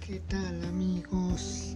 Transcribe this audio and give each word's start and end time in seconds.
¿Qué 0.00 0.20
tal 0.28 0.64
amigos? 0.64 1.75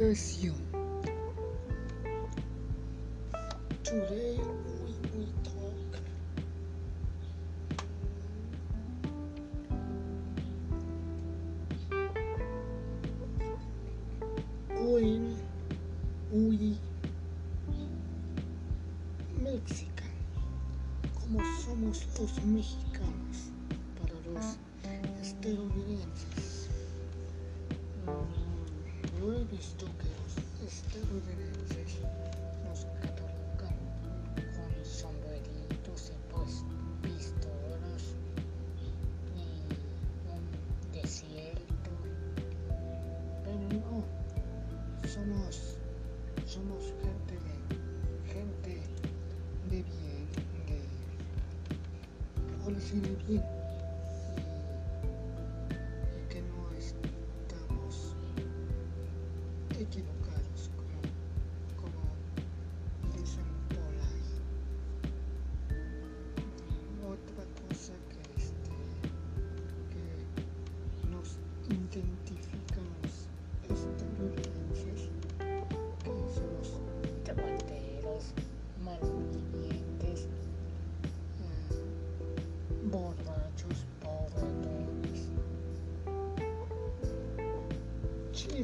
perfume. 0.00 0.54
Today 3.84 4.40
we 4.82 4.92
will 5.12 5.28
talk 5.44 5.92
when 14.70 15.36
we 16.32 16.78
Mexican, 19.38 20.14
como 21.12 21.40
somos 21.62 22.06
los 22.18 22.42
mexicanos. 22.46 22.89
Yeah. 53.30 53.59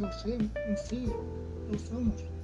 no 0.01 0.13
sé, 0.13 0.35
en 0.35 0.77
sí, 0.77 1.07
no 1.71 1.79
somos. 1.79 2.36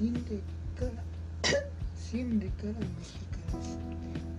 de 0.00 0.40
cara, 0.78 1.02
cada, 1.42 1.66
de 2.12 2.50
cada 2.62 2.78
mexicanos 2.78 3.66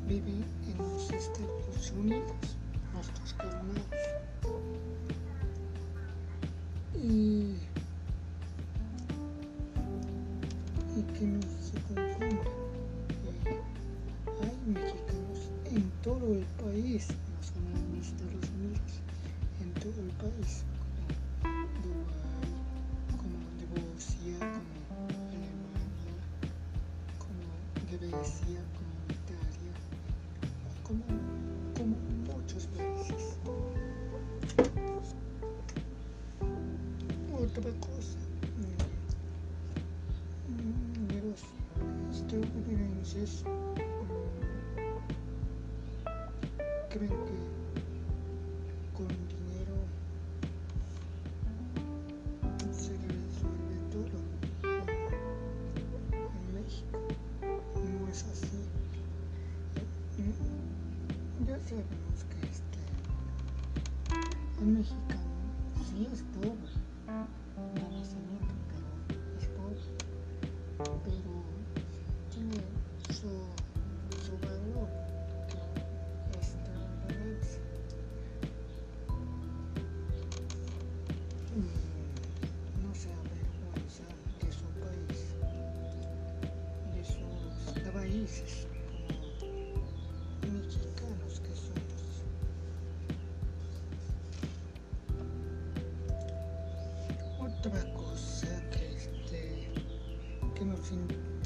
viven 0.08 0.46
en 0.66 0.78
los 0.78 1.12
Estados 1.12 1.92
Unidos, 1.98 2.32
nuestros 2.94 3.36
hermanos. 3.40 3.84
Y, 6.96 7.58
y 10.96 11.04
que 11.18 11.26
no 11.26 11.42
se 11.42 11.74
confundan, 11.94 12.40
hay 14.42 14.74
mexicanos 14.74 15.52
en 15.66 15.92
todo 16.04 16.36
el 16.36 16.46
país, 16.64 17.08
no 17.10 17.44
solo 17.44 17.68
en 17.76 17.98
los 17.98 18.08
Estados 18.08 18.50
Unidos, 18.58 19.02
en 19.60 19.74
todo 19.74 20.02
el 20.02 20.12
país. 20.12 20.64
Entonces, 43.02 43.44
creen 46.90 47.10
que 47.10 47.38
con 48.94 49.08
dinero 49.08 49.78
se 52.74 52.92
resuelve 52.92 53.78
todo 53.90 54.18
en 56.12 56.54
México. 56.56 57.00
No 57.76 58.08
es 58.10 58.22
así. 58.26 58.60
Mm, 60.18 60.34
mm, 61.42 61.48
ya 61.48 61.58
sabemos 61.60 62.20
que 62.30 62.40
este 62.48 62.80
en 64.62 64.68
México 64.78 65.19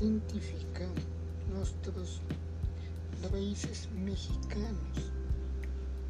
identificar 0.04 0.90
nuestros 1.54 2.22
raíces 3.32 3.88
mexicanos, 3.96 5.12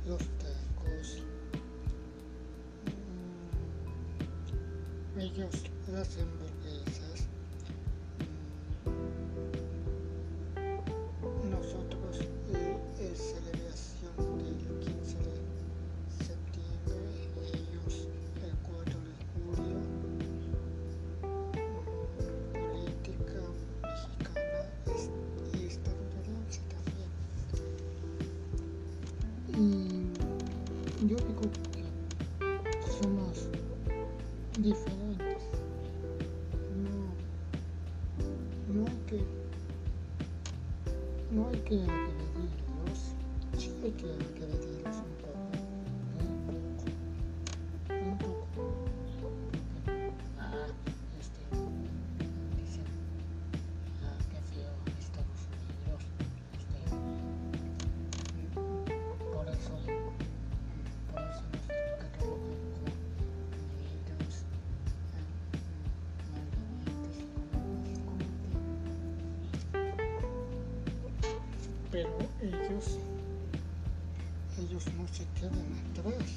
los 0.08 0.20
tacos, 0.40 1.22
mm, 5.16 5.20
ellos 5.20 5.64
las 5.92 6.08
hacen 6.10 6.28
ellos, 72.44 73.00
ellos 74.60 74.86
no 74.98 75.08
se 75.08 75.26
quedan 75.40 75.70
atrás. 75.92 76.30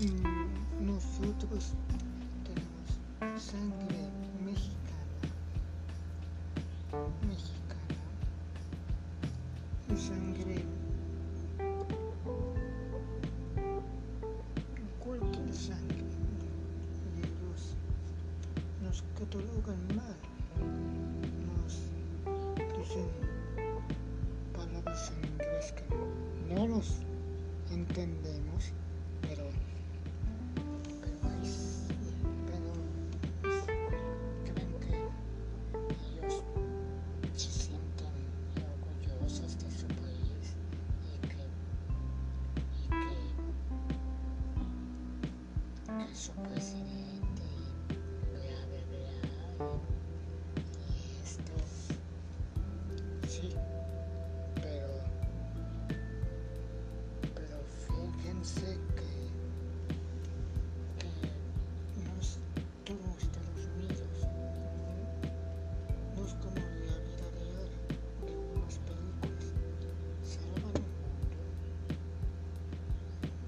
Mm, 0.00 0.84
Nosotros 0.84 1.74
tenemos 2.42 3.40
sangre 3.40 4.10
mexicana, 4.44 5.30
mexicana. 7.28 8.02
Sangre 9.96 10.64
cualquier 14.98 15.54
sangre. 15.54 16.04
Y 17.14 17.20
ellos 17.20 17.76
nos 18.82 19.02
catalogan 19.16 19.96
mal 19.96 20.35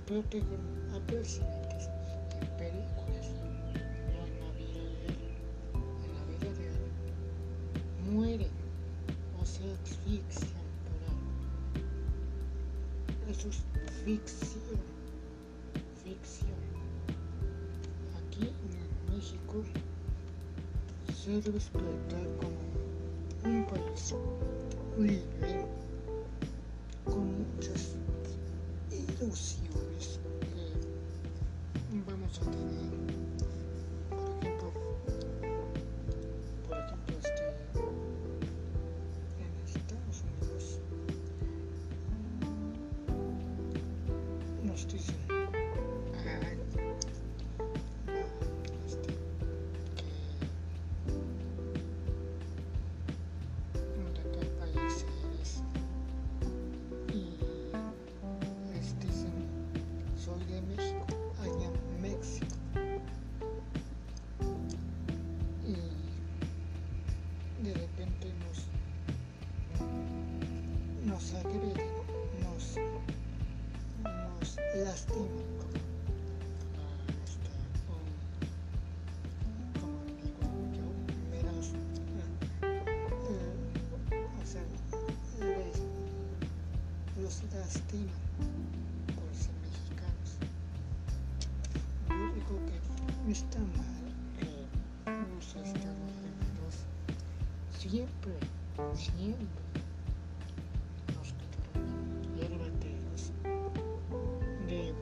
protegen 0.08 0.64
a 0.94 0.98
presidentes 1.06 1.90
en 2.40 2.48
películas 2.56 3.26
no 3.42 4.24
en 4.24 4.32
la 4.40 4.50
vida 4.56 4.82
real 5.04 5.20
en 6.02 6.10
la 6.14 6.22
vida 6.30 6.48
real. 6.56 6.88
Mueren 8.10 8.54
o 9.38 9.44
se 9.44 9.64
asfixian 9.70 10.64
por 10.84 11.00
algo. 11.12 11.30
Eso 13.30 13.48
es 13.48 13.58
ficción 14.06 14.80
ficción. 16.02 16.62
Aquí 18.16 18.44
en 18.48 19.14
México 19.14 19.56
se 21.14 21.32
respeta 21.50 22.18
como 22.40 22.60
un 23.44 23.66
país 23.66 24.14
libre 24.96 25.66
con 27.04 27.24
muchas 27.40 27.82
ilusiones 28.90 29.87
que 32.32 32.44
vamos 32.44 32.76
a 32.76 32.90
tener 32.90 33.17
está 93.30 93.58
mal 93.58 94.14
que 94.38 94.46
los 95.10 95.46
Estados 95.56 96.14
Unidos 96.24 96.86
siempre 97.78 98.32
siempre 98.94 99.44
nos 101.14 101.34
catalogan 101.34 102.22
hierbateros 102.36 103.32
de, 104.66 104.94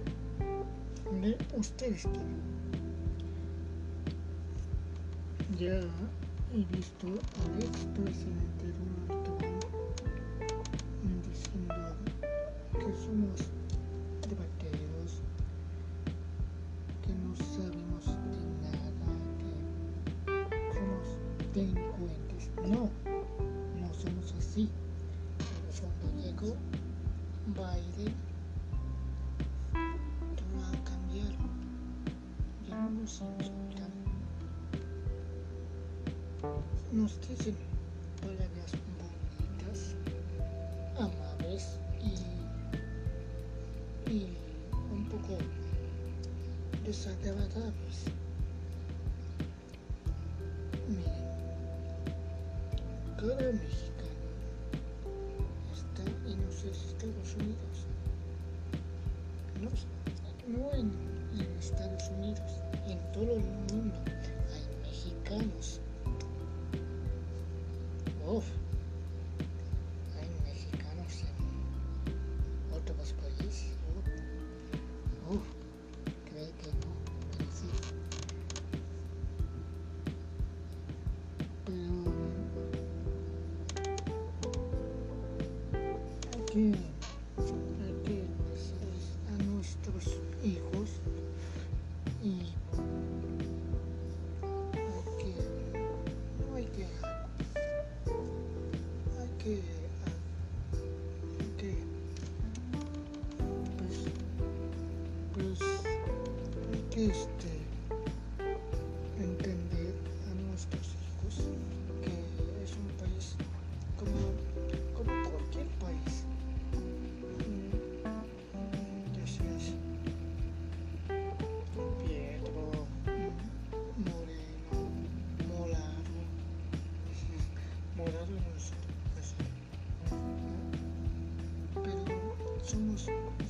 de 1.21 1.38
ustedes 1.56 2.02
quieren. 2.02 2.56
Ya 5.59 5.80
he 6.52 6.76
visto 6.76 7.06
al 7.06 7.62
expresidente 7.62 8.73
Donald 9.09 9.25
nos 36.90 37.20
dicen 37.28 37.54
palabras 38.20 38.72
bonitas, 38.98 39.94
amables 40.98 41.78
y, 42.02 42.14
y 44.12 44.36
un 44.90 45.08
poco 45.08 45.38
desagradables. 46.84 48.06
Miren, 50.88 51.28
cada 53.18 53.52
mexicano 53.52 54.18
está 55.72 56.02
en 56.28 56.44
los 56.44 56.64
Estados 56.64 57.36
Unidos. 57.36 57.86
No, 59.62 59.70
no 60.58 60.72
todo 63.16 63.32
el 63.35 63.40
mundo 63.40 63.96
hay 64.52 64.76
mexicanos. 64.85 65.80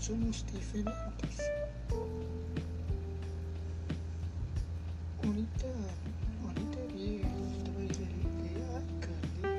Somos, 0.01 0.45
diferentes. 0.53 1.41
Ahorita, 5.25 5.67
ahorita 6.45 6.79
vi 6.95 7.23
el 7.23 7.63
trailer 7.65 8.13
de 8.43 8.51
iCarly, 8.83 9.53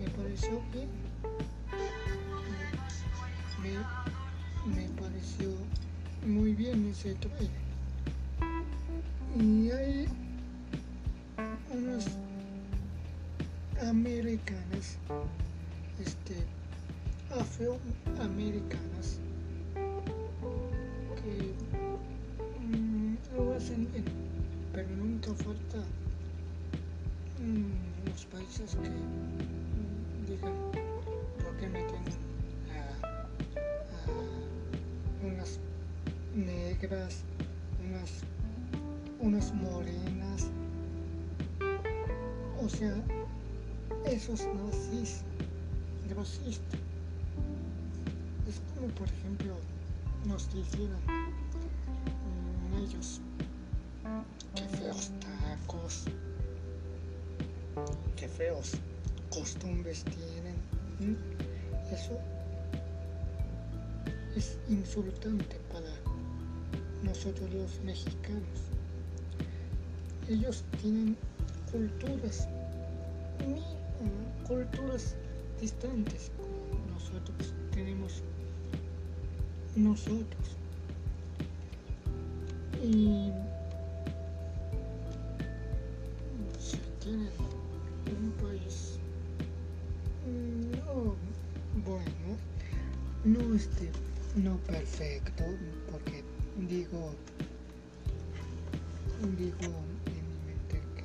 me 0.00 0.08
pareció 0.10 0.60
bien. 0.72 0.90
Me, 3.62 3.72
me 4.74 4.88
pareció 5.00 5.48
muy 6.26 6.52
bien 6.54 6.86
ese 6.90 7.14
trailer. 7.14 7.66
Y 9.38 9.70
hay 9.70 10.08
unas 11.72 12.06
americanas, 13.82 14.98
este, 16.00 16.36
afroamericanas, 17.30 18.85
falta 25.22 25.78
mm, 27.40 28.08
los 28.10 28.24
países 28.26 28.76
que 28.76 28.88
mm, 28.88 30.26
digan, 30.26 30.52
¿por 31.42 31.56
qué 31.56 31.68
meten 31.68 32.04
a, 32.70 33.06
a 33.96 35.26
unas 35.26 35.58
negras, 36.34 37.22
unas, 37.88 38.22
unas 39.20 39.54
morenas? 39.54 40.50
O 42.62 42.68
sea, 42.68 42.94
esos 44.04 44.46
nazis, 44.46 45.22
racistas. 46.14 46.80
Es 48.48 48.60
como, 48.74 48.88
por 48.94 49.08
ejemplo, 49.08 49.54
nos 50.26 50.52
dijeran 50.52 51.25
tacos, 55.86 56.04
qué 58.16 58.28
feos 58.28 58.72
costumbres 59.30 60.04
tienen. 60.04 61.16
Eso 61.92 62.18
es 64.36 64.58
insultante 64.68 65.58
para 65.70 65.90
nosotros 67.02 67.52
los 67.52 67.80
mexicanos. 67.84 68.60
Ellos 70.28 70.64
tienen 70.80 71.16
culturas, 71.70 72.48
culturas 74.46 75.14
distantes 75.60 76.30
como 76.36 76.94
nosotros 76.94 77.54
tenemos 77.72 78.22
nosotros. 79.76 80.56
Y 82.82 83.30
un 88.40 88.48
país 88.48 88.98
no 90.26 91.16
bueno, 91.84 92.36
no 93.24 93.54
este, 93.54 93.90
no 94.34 94.56
perfecto, 94.58 95.44
porque 95.90 96.24
digo, 96.68 97.14
digo 99.36 99.72
en 100.06 100.28
mi 100.28 100.36
mente 100.46 100.80
que 100.96 101.04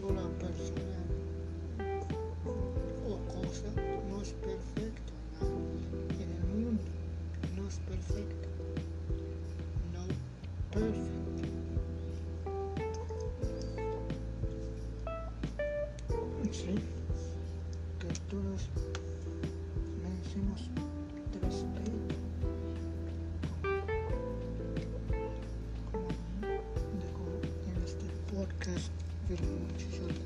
toda 0.00 0.28
persona 0.38 1.05
Sí, 16.52 16.74
que 17.98 18.08
todos 18.30 18.68
merecemos 20.02 20.70
respeto. 21.42 22.14
Como 25.90 26.08
digo 26.92 27.26
en 27.66 27.76
este 27.84 28.06
podcast, 28.32 28.90
pero 29.28 29.42
muchas 29.42 30.25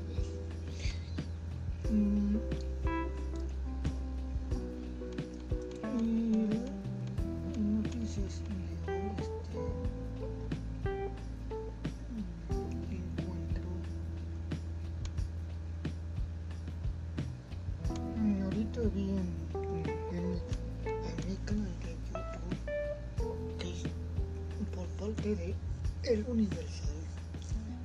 El 26.11 26.25
Universal 26.27 26.89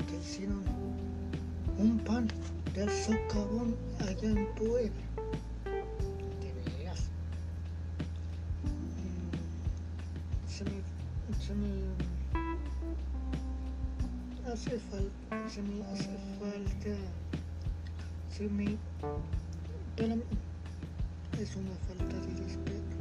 que 0.09 0.17
hicieron 0.17 0.65
un 1.79 1.99
pan 2.01 2.27
del 2.75 2.91
socavón 2.91 3.77
allá 4.01 4.31
en 4.31 4.53
Puebla. 4.57 4.91
De 6.41 6.53
veras. 6.53 7.03
Mm, 8.65 9.31
Se 10.49 10.65
me, 10.65 10.83
se 11.39 11.55
me 11.55 11.71
hace 14.53 14.77
falta, 14.81 15.49
se 15.49 15.63
me 15.63 15.85
hace 15.85 16.19
falta, 16.41 16.97
se 18.29 18.49
me 18.49 18.77
para 19.97 20.17
es 21.41 21.55
una 21.55 21.77
falta 21.87 22.27
de 22.27 22.43
respeto 22.43 22.96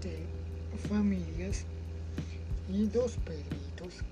de 0.00 0.26
familias 0.88 1.66
y 2.68 2.86
dos 2.86 3.16
perritos, 3.18 4.02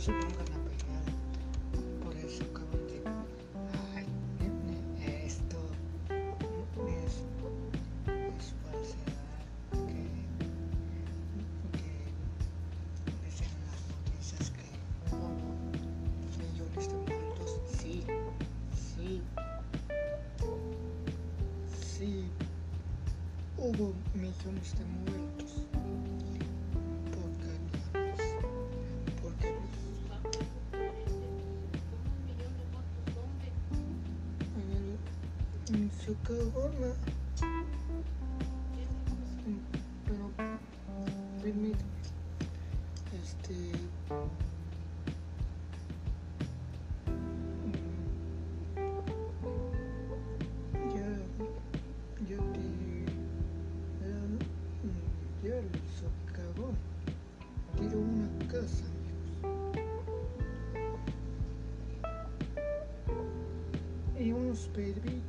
se 0.00 0.12
pongan 0.12 0.30
a 0.30 0.58
pelear 0.64 1.04
por 2.02 2.14
eso 2.16 2.42
acaban 2.44 2.86
de 2.88 2.96
ay 3.92 4.06
esto 5.26 5.58
es, 6.88 7.12
es 8.08 8.44
falsedad 8.64 9.36
que 9.86 10.00
que 11.76 11.90
dicen 13.26 13.52
las 13.68 13.80
noticias 13.92 14.44
que 14.56 14.66
hubo 15.14 15.28
millones 16.38 16.84
de 16.88 16.96
muertos. 16.96 17.50
Sí, 17.78 17.94
sí, 18.74 19.22
sí, 21.78 22.24
hubo 23.58 23.92
millones 24.14 24.68
de 24.78 24.84
muertos. 24.86 25.09
El, 35.70 35.76
en 35.76 35.90
Socorro, 35.92 36.94
pero 40.04 40.30
permíteme 41.42 41.90
este 43.22 43.54
mm, 47.06 48.90
ya 50.94 51.08
ya 52.28 52.36
te 52.36 52.60
mm, 54.06 55.46
ya 55.46 55.54
el 55.56 55.70
socavón 55.98 56.76
tiró 57.78 57.98
una 57.98 58.28
casa 58.48 58.84
amigos 58.94 59.40
y 64.18 64.32
unos 64.32 64.68
perritos 64.74 65.19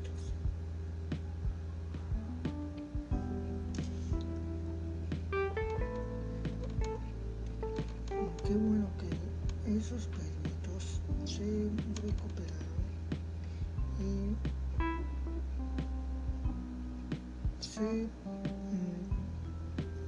mm, 17.81 18.07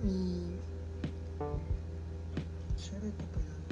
y 0.08 0.60
se 2.78 3.00
recuperaron 3.00 3.64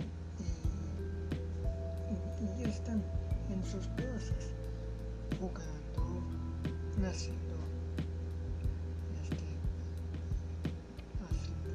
y, 2.10 2.14
y 2.44 2.64
ya 2.64 2.70
están 2.70 3.04
en 3.54 3.64
sus 3.64 3.88
casas 3.90 4.54
jugando, 5.40 6.24
naciendo, 7.00 7.56
este, 9.24 9.46
haciendo 11.30 11.70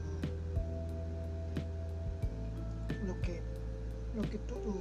lo 3.06 3.14
que 3.22 3.40
lo 4.16 4.22
que 4.22 4.38
todo 4.38 4.74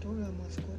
toda 0.00 0.30
mascota 0.32 0.73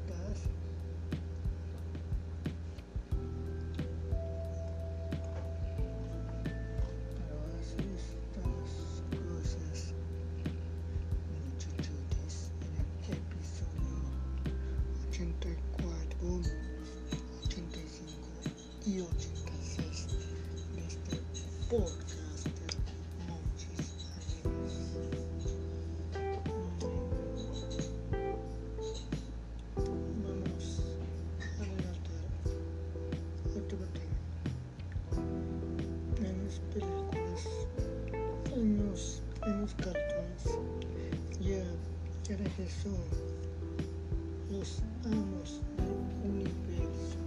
los 44.52 44.82
amos 45.06 45.62
del 45.78 45.98
universo. 46.32 47.18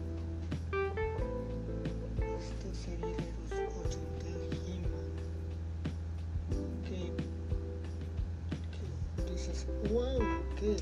Esta 2.38 2.71
serie 2.75 3.16
de 3.16 3.64
los 3.64 3.75
80 3.87 4.27
He-Man 4.66 5.09
que, 6.85 7.01
que 9.25 9.33
dices, 9.33 9.66
wow, 9.90 10.21
qué 10.57 10.77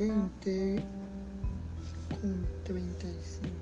20 0.00 0.82
con 2.22 2.46
35 2.64 3.59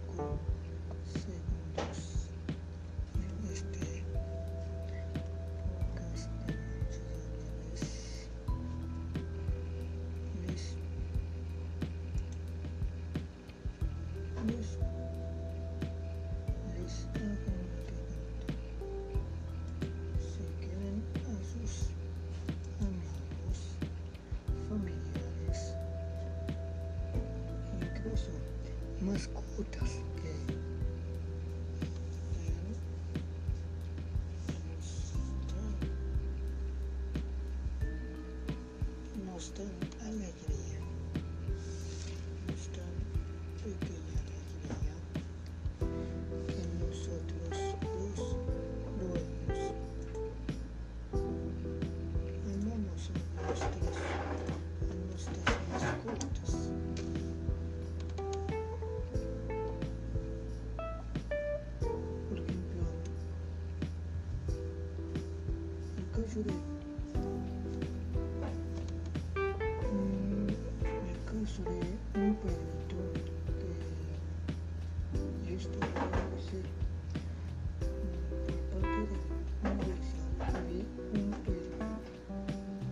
había 80.68 80.85
un 81.14 81.35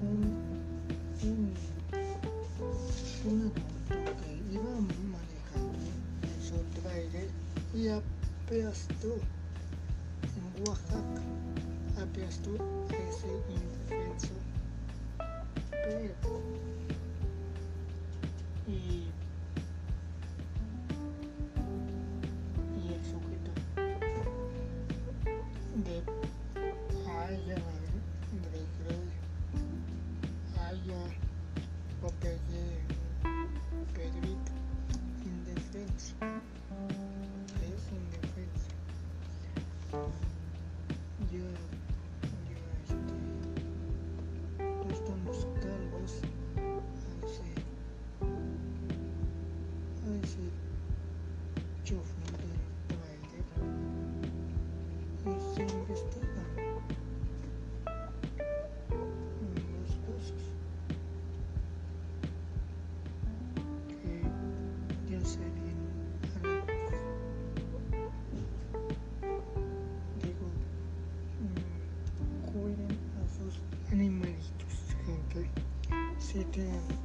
un, 0.02 0.18
un, 1.22 1.54
un 3.24 3.40
adulto 3.40 3.94
que 4.22 4.30
iba 4.52 4.70
manejando 5.10 5.88
su 6.40 6.56
trailer 6.80 7.28
y 7.74 7.88
aplastó 7.88 9.14
en 10.36 10.66
Oaxaca, 10.66 11.22
aplastó 12.00 12.54
ese 12.90 13.28
indefenso 13.50 14.34
perro. 15.70 16.75
Los 59.82 59.96
casos 60.06 60.42
que. 63.88 64.22
Digo, 70.22 70.46
mm, 71.40 72.52
cuiden 72.52 72.94
a 73.22 73.28
sus 73.28 73.54
animalitos, 73.90 74.74
gente. 75.06 75.50
Tienen 76.52 76.95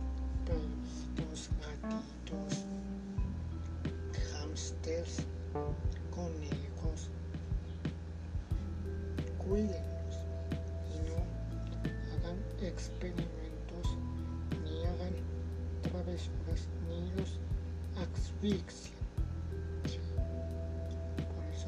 travesuras 16.29 16.67
ni 16.89 17.11
los 17.17 17.39
asfixien. 17.97 18.93
Sí. 19.85 19.99
Por 21.35 21.45
eso, 21.53 21.67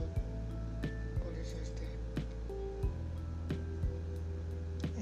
por 1.24 1.34
eso 1.34 1.58
este, 1.62 1.88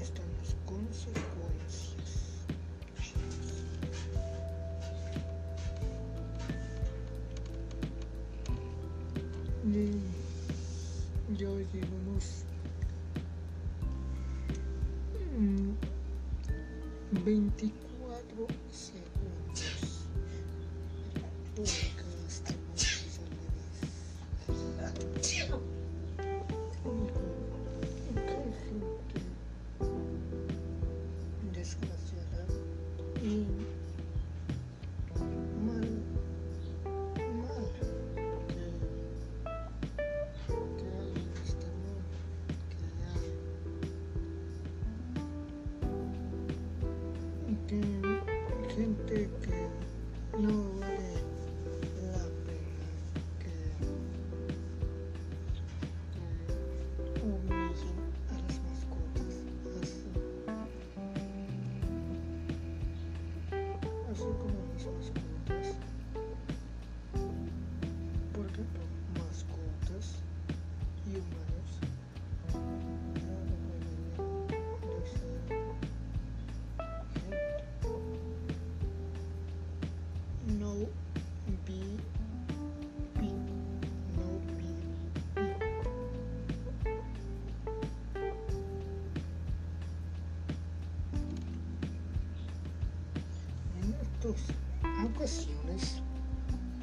están 0.00 0.26
las 0.38 0.54
consecuencias. 0.66 2.10
Y 9.64 11.34
yo 11.36 11.58
llevo 11.58 11.96
unos 12.06 12.44
mm, 15.38 15.72
24 17.24 17.91
ocasiones 95.04 96.02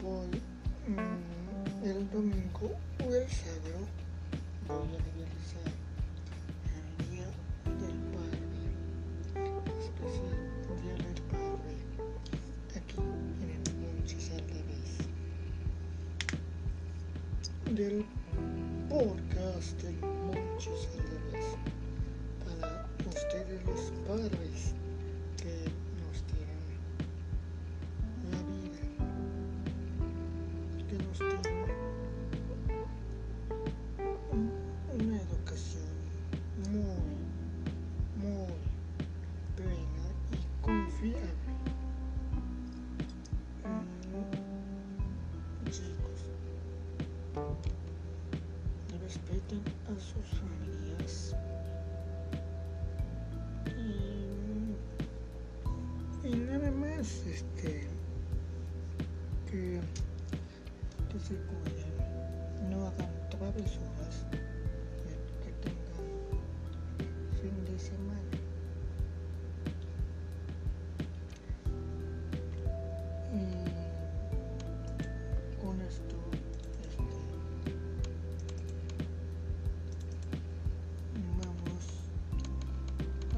voy 0.01 0.41
mmm, 0.87 1.83
el 1.85 2.09
domingo 2.11 2.71
o 3.05 3.13
el 3.13 3.27
sábado 3.29 3.87
voy 4.67 4.87
a 4.95 4.99
realizar 5.15 5.71
el 6.77 6.85
día 7.09 7.27
del 7.79 7.97
padre 8.13 8.45
especial 9.79 10.37
día 10.83 10.95
del 11.05 11.21
padre 11.23 11.73
aquí 12.75 12.99
en 13.41 13.49
el 13.49 13.63
Monte 13.81 14.19
Saldavis 14.19 14.97
del 17.75 18.05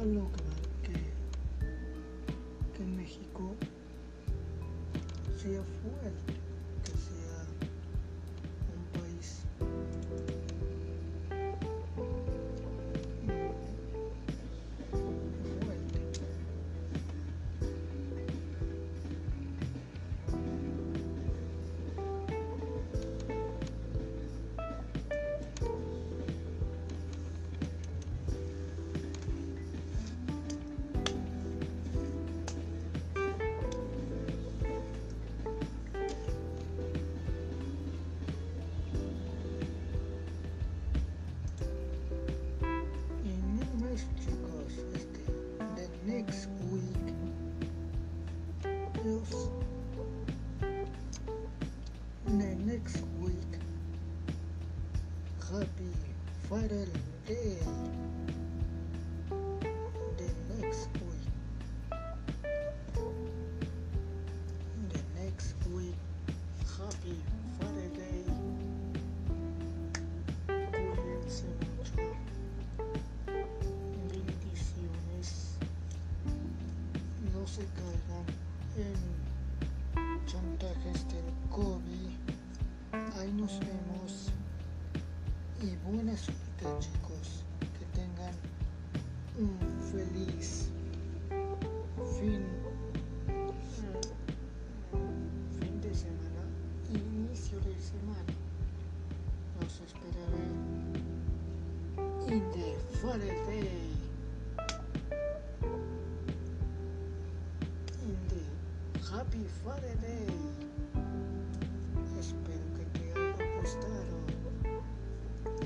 loca 0.06 0.40
que, 0.84 0.94
que 2.76 2.84
en 2.84 2.96
México 2.98 3.56
sea 5.38 5.64
fuerte. 5.64 6.40
happy 55.52 55.92
Father's 56.48 56.88
Day. 57.28 57.58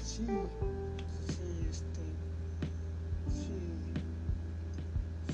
sí, 0.05 0.23
sí, 1.27 1.67
este, 1.67 2.05
sí, 3.27 3.57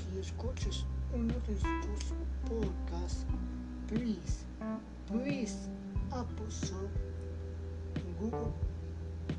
si 0.00 0.18
escuchas 0.18 0.86
uno 1.14 1.34
de 1.46 1.52
estos 1.52 2.14
podcasts, 2.48 3.26
please, 3.86 4.46
please, 5.08 5.68
Apple 6.10 6.48
Shop, 6.48 6.90
Google, 8.18 8.52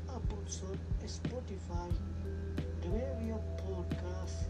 Apple 0.08 0.46
Shop, 0.46 0.78
Spotify, 1.04 1.90
Radio 2.84 3.40
Podcast, 3.66 4.48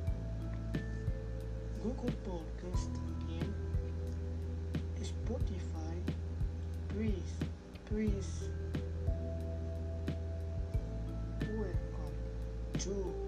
Google 1.82 2.14
Podcast 2.26 2.92
también, 2.92 3.54
Spotify, 5.00 5.96
please, 6.90 7.32
please. 7.88 8.63
şu 12.84 13.23